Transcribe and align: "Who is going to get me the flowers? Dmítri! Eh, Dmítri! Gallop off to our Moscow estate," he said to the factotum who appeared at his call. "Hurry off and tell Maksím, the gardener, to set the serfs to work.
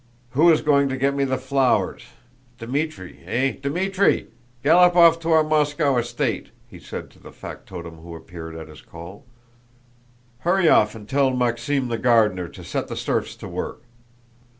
"Who 0.31 0.51
is 0.51 0.61
going 0.63 0.89
to 0.89 0.97
get 0.97 1.13
me 1.15 1.25
the 1.25 1.37
flowers? 1.37 2.05
Dmítri! 2.57 3.19
Eh, 3.27 3.51
Dmítri! 3.57 4.29
Gallop 4.63 4.95
off 4.95 5.19
to 5.19 5.29
our 5.31 5.43
Moscow 5.43 5.95
estate," 5.97 6.47
he 6.67 6.79
said 6.79 7.11
to 7.11 7.19
the 7.19 7.31
factotum 7.31 7.97
who 7.97 8.15
appeared 8.15 8.55
at 8.55 8.67
his 8.67 8.81
call. 8.81 9.25
"Hurry 10.39 10.67
off 10.67 10.95
and 10.95 11.07
tell 11.07 11.29
Maksím, 11.29 11.89
the 11.89 11.99
gardener, 11.99 12.47
to 12.47 12.63
set 12.63 12.87
the 12.87 12.97
serfs 12.97 13.35
to 13.35 13.47
work. 13.47 13.83